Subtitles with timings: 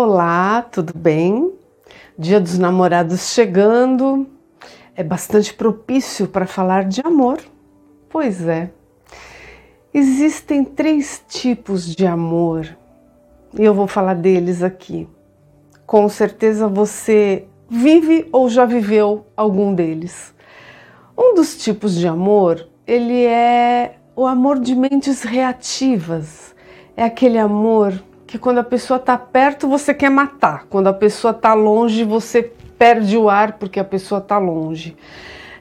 [0.00, 1.52] Olá, tudo bem?
[2.16, 4.28] Dia dos Namorados chegando.
[4.94, 7.40] É bastante propício para falar de amor.
[8.08, 8.70] Pois é.
[9.92, 12.78] Existem três tipos de amor
[13.52, 15.08] e eu vou falar deles aqui.
[15.84, 20.32] Com certeza você vive ou já viveu algum deles.
[21.18, 26.54] Um dos tipos de amor, ele é o amor de mentes reativas.
[26.96, 31.32] É aquele amor que quando a pessoa está perto você quer matar, quando a pessoa
[31.32, 32.42] está longe você
[32.78, 34.94] perde o ar porque a pessoa está longe.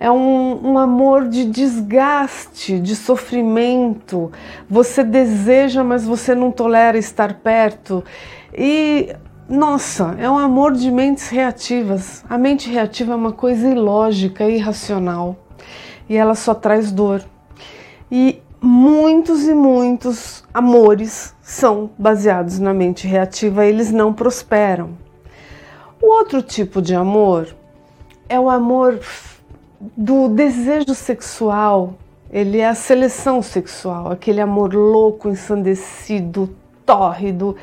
[0.00, 4.32] É um, um, amor de desgaste, de sofrimento.
[4.68, 8.02] Você deseja, mas você não tolera estar perto.
[8.52, 9.14] E,
[9.48, 12.24] nossa, é um amor de mentes reativas.
[12.28, 15.36] A mente reativa é uma coisa ilógica, irracional.
[16.08, 17.22] E ela só traz dor.
[18.10, 24.90] E muitos e muitos amores são baseados na mente reativa, eles não prosperam.
[26.00, 27.54] O outro tipo de amor
[28.28, 29.00] é o amor
[29.96, 31.94] do desejo sexual,
[32.30, 36.48] ele é a seleção sexual, aquele amor louco, ensandecido,
[36.86, 37.54] tórrido,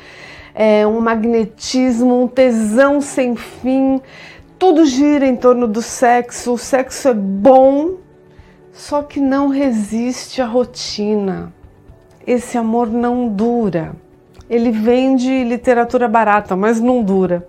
[0.54, 4.00] é um magnetismo, um tesão sem fim,
[4.56, 7.96] tudo gira em torno do sexo, o sexo é bom,
[8.72, 11.52] só que não resiste à rotina.
[12.26, 13.94] Esse amor não dura.
[14.48, 17.46] Ele vende literatura barata, mas não dura.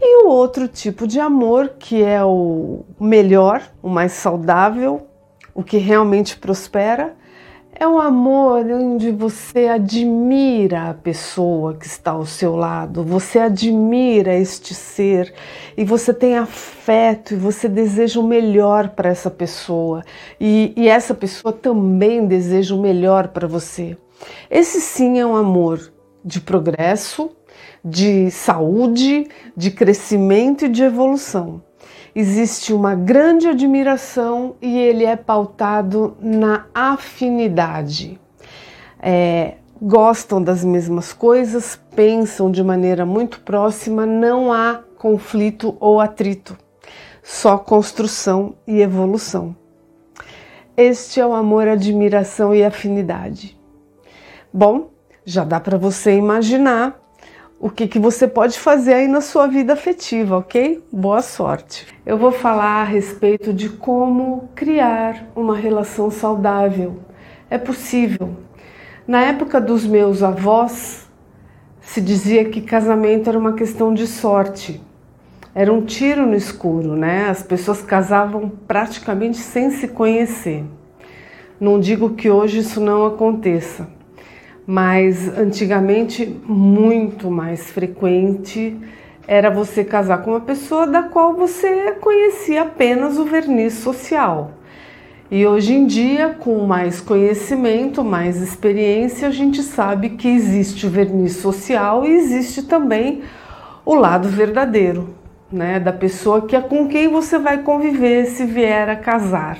[0.00, 5.06] E o outro tipo de amor, que é o melhor, o mais saudável,
[5.54, 7.14] o que realmente prospera,
[7.82, 14.36] é um amor onde você admira a pessoa que está ao seu lado, você admira
[14.36, 15.34] este ser
[15.76, 20.04] e você tem afeto e você deseja o melhor para essa pessoa
[20.40, 23.96] e, e essa pessoa também deseja o melhor para você.
[24.48, 25.92] Esse sim é um amor
[26.24, 27.32] de progresso,
[27.84, 31.60] de saúde, de crescimento e de evolução
[32.14, 38.20] existe uma grande admiração e ele é pautado na afinidade.
[39.00, 46.56] É, gostam das mesmas coisas, pensam de maneira muito próxima, não há conflito ou atrito,
[47.22, 49.56] só construção e evolução.
[50.76, 53.58] Este é o amor, admiração e afinidade.
[54.52, 54.90] Bom,
[55.24, 57.01] já dá para você imaginar
[57.62, 60.82] o que, que você pode fazer aí na sua vida afetiva, ok?
[60.90, 61.86] Boa sorte!
[62.04, 66.96] Eu vou falar a respeito de como criar uma relação saudável.
[67.48, 68.30] É possível.
[69.06, 71.08] Na época dos meus avós,
[71.80, 74.82] se dizia que casamento era uma questão de sorte.
[75.54, 77.28] Era um tiro no escuro, né?
[77.30, 80.64] As pessoas casavam praticamente sem se conhecer.
[81.60, 83.88] Não digo que hoje isso não aconteça,
[84.72, 88.74] mas antigamente muito mais frequente
[89.28, 94.52] era você casar com uma pessoa da qual você conhecia apenas o verniz social.
[95.30, 100.90] E hoje em dia, com mais conhecimento, mais experiência, a gente sabe que existe o
[100.90, 103.24] verniz social e existe também
[103.84, 105.14] o lado verdadeiro,
[105.52, 109.58] né, da pessoa que é com quem você vai conviver se vier a casar.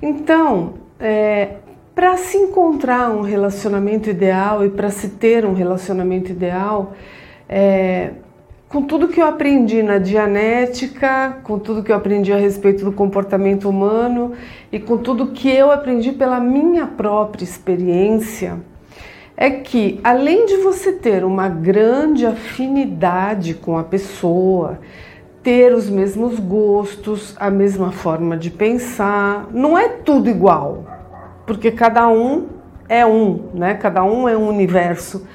[0.00, 1.56] Então, é,
[1.94, 6.94] para se encontrar um relacionamento ideal e para se ter um relacionamento ideal,
[7.48, 8.12] é,
[8.68, 12.92] com tudo que eu aprendi na dianética, com tudo que eu aprendi a respeito do
[12.92, 14.32] comportamento humano
[14.72, 18.58] e com tudo que eu aprendi pela minha própria experiência,
[19.36, 24.80] é que além de você ter uma grande afinidade com a pessoa,
[25.42, 30.91] ter os mesmos gostos, a mesma forma de pensar, não é tudo igual
[31.46, 32.48] porque cada um
[32.88, 33.74] é um, né?
[33.74, 35.26] Cada um é um universo.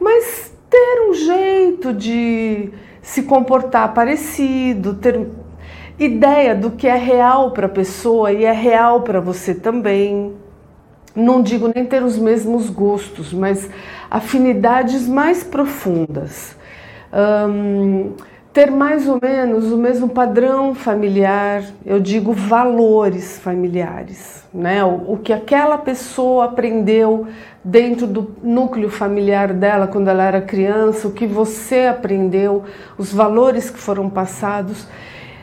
[0.00, 5.28] Mas ter um jeito de se comportar parecido, ter
[5.98, 10.32] ideia do que é real para a pessoa e é real para você também.
[11.14, 13.70] Não digo nem ter os mesmos gostos, mas
[14.10, 16.56] afinidades mais profundas.
[17.12, 18.14] Um,
[18.54, 24.84] ter mais ou menos o mesmo padrão familiar, eu digo valores familiares, né?
[24.84, 27.26] O, o, que aquela pessoa aprendeu
[27.64, 32.62] dentro do núcleo familiar dela quando ela era criança, o que você aprendeu,
[32.96, 34.86] os valores que foram passados.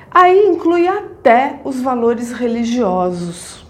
[0.10, 3.61] Aí inclui até os valores religiosos,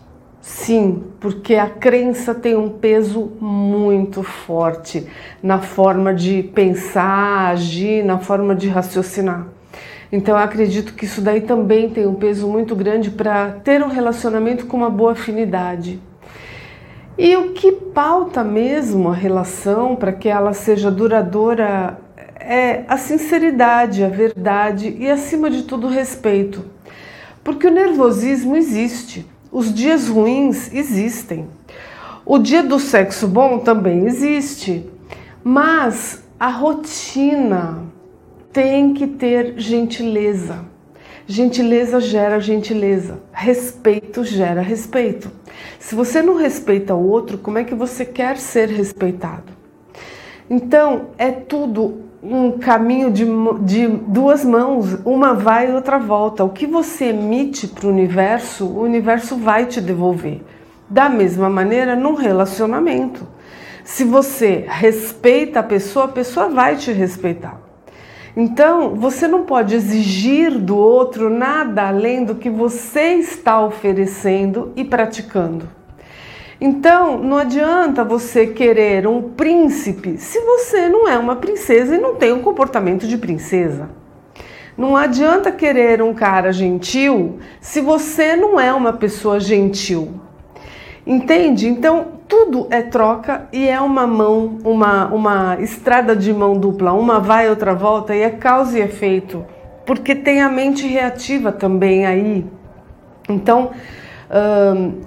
[0.41, 5.07] Sim, porque a crença tem um peso muito forte
[5.41, 9.45] na forma de pensar, agir, na forma de raciocinar.
[10.11, 13.87] Então eu acredito que isso daí também tem um peso muito grande para ter um
[13.87, 16.01] relacionamento com uma boa afinidade.
[17.17, 21.99] E o que pauta mesmo a relação para que ela seja duradoura
[22.39, 26.65] é a sinceridade, a verdade e, acima de tudo, o respeito.
[27.43, 31.47] Porque o nervosismo existe, os dias ruins existem,
[32.25, 34.89] o dia do sexo bom também existe,
[35.43, 37.83] mas a rotina
[38.53, 40.65] tem que ter gentileza.
[41.27, 45.31] Gentileza gera gentileza, respeito gera respeito.
[45.79, 49.51] Se você não respeita o outro, como é que você quer ser respeitado?
[50.49, 53.25] Então, é tudo um caminho de,
[53.61, 56.43] de duas mãos, uma vai e outra volta.
[56.43, 60.41] O que você emite para o universo, o universo vai te devolver.
[60.87, 63.25] Da mesma maneira, num relacionamento.
[63.83, 67.59] Se você respeita a pessoa, a pessoa vai te respeitar.
[68.37, 74.85] Então, você não pode exigir do outro nada além do que você está oferecendo e
[74.85, 75.67] praticando.
[76.63, 82.13] Então, não adianta você querer um príncipe se você não é uma princesa e não
[82.13, 83.89] tem um comportamento de princesa.
[84.77, 90.21] Não adianta querer um cara gentil se você não é uma pessoa gentil.
[91.05, 91.67] Entende?
[91.67, 96.93] Então, tudo é troca e é uma mão, uma, uma estrada de mão dupla.
[96.93, 99.43] Uma vai, outra volta e é causa e efeito.
[99.83, 102.45] Porque tem a mente reativa também aí.
[103.27, 103.71] Então,
[104.75, 104.99] hum,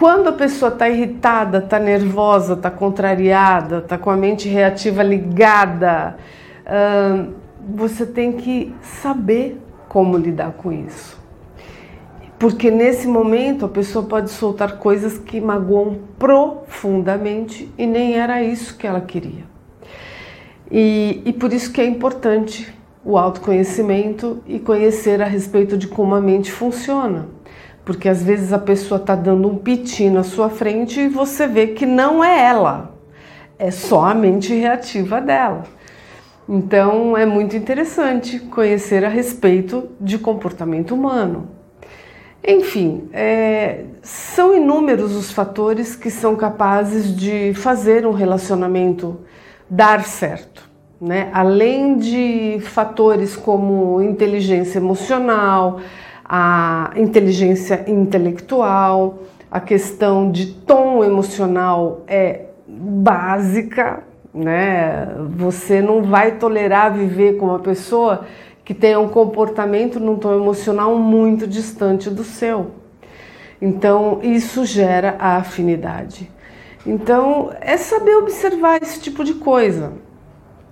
[0.00, 6.16] quando a pessoa está irritada, está nervosa, está contrariada, está com a mente reativa ligada,
[6.64, 7.34] uh,
[7.76, 9.60] você tem que saber
[9.90, 11.20] como lidar com isso.
[12.38, 18.78] Porque nesse momento a pessoa pode soltar coisas que magoam profundamente e nem era isso
[18.78, 19.44] que ela queria.
[20.70, 22.74] E, e por isso que é importante
[23.04, 27.38] o autoconhecimento e conhecer a respeito de como a mente funciona
[27.84, 31.68] porque às vezes a pessoa está dando um piti na sua frente e você vê
[31.68, 32.94] que não é ela,
[33.58, 35.64] é só a mente reativa dela.
[36.48, 41.48] Então é muito interessante conhecer a respeito de comportamento humano.
[42.46, 49.20] Enfim, é, são inúmeros os fatores que são capazes de fazer um relacionamento
[49.68, 50.68] dar certo.
[51.00, 51.30] Né?
[51.32, 55.80] Além de fatores como inteligência emocional,
[56.32, 59.18] a inteligência intelectual,
[59.50, 65.08] a questão de tom emocional é básica, né?
[65.30, 68.26] Você não vai tolerar viver com uma pessoa
[68.64, 72.70] que tenha um comportamento num tom emocional muito distante do seu.
[73.60, 76.30] Então, isso gera a afinidade.
[76.86, 79.94] Então, é saber observar esse tipo de coisa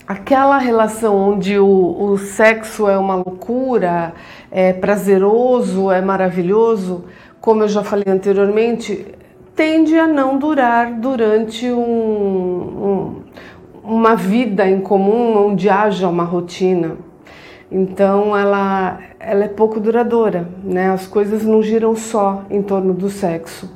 [0.09, 4.15] aquela relação onde o, o sexo é uma loucura,
[4.51, 7.05] é prazeroso, é maravilhoso,
[7.43, 9.15] como eu já falei anteriormente,
[9.55, 13.23] tende a não durar durante um, um,
[13.85, 16.97] uma vida em comum onde haja uma rotina.
[17.71, 20.91] Então ela, ela é pouco duradoura, né?
[20.91, 23.71] As coisas não giram só em torno do sexo.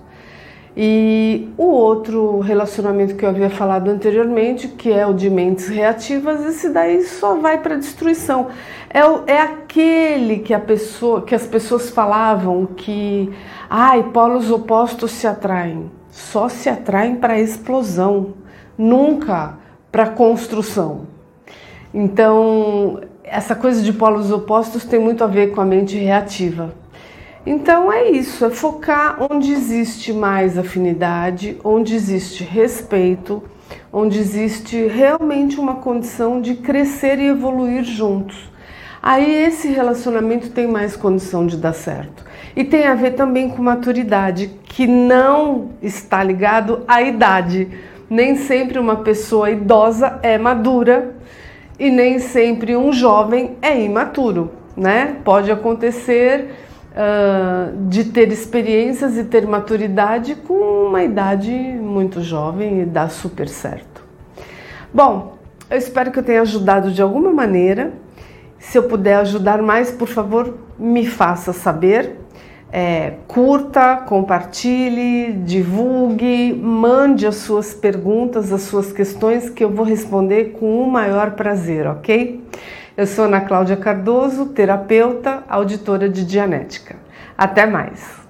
[0.74, 6.44] E o outro relacionamento que eu havia falado anteriormente, que é o de mentes reativas,
[6.46, 8.48] esse daí só vai para destruição.
[8.88, 9.00] É,
[9.32, 13.30] é aquele que a pessoa, que as pessoas falavam que,
[13.68, 15.90] ai, polos opostos se atraem.
[16.10, 18.34] Só se atraem para explosão,
[18.76, 19.58] nunca
[19.90, 21.06] para construção.
[21.92, 26.74] Então, essa coisa de polos opostos tem muito a ver com a mente reativa.
[27.44, 33.42] Então é isso, é focar onde existe mais afinidade, onde existe respeito,
[33.92, 38.48] onde existe realmente uma condição de crescer e evoluir juntos.
[39.02, 42.24] Aí esse relacionamento tem mais condição de dar certo.
[42.54, 47.66] E tem a ver também com maturidade, que não está ligado à idade.
[48.08, 51.16] Nem sempre uma pessoa idosa é madura
[51.76, 55.16] e nem sempre um jovem é imaturo, né?
[55.24, 56.54] Pode acontecer
[56.92, 63.48] uh, de ter experiências e ter maturidade com uma idade muito jovem e dá super
[63.48, 64.02] certo.
[64.92, 65.38] Bom,
[65.70, 67.92] eu espero que eu tenha ajudado de alguma maneira.
[68.58, 72.18] Se eu puder ajudar mais, por favor, me faça saber.
[72.74, 80.56] É, curta, compartilhe, divulgue, mande as suas perguntas, as suas questões que eu vou responder
[80.58, 82.42] com o maior prazer, ok?
[82.94, 86.96] Eu sou Ana Cláudia Cardoso, terapeuta, auditora de Dianética.
[87.38, 88.21] Até mais!